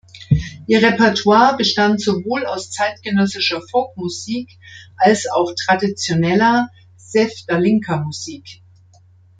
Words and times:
Ihr 0.65 0.81
Repertoire 0.81 1.57
bestand 1.57 2.01
sowohl 2.01 2.47
aus 2.47 2.71
zeitgenössischer 2.71 3.61
Folkmusik 3.61 4.49
als 4.97 5.29
auch 5.31 5.53
traditioneller 5.53 6.69
Sevdalinka-Musik. 6.97 8.63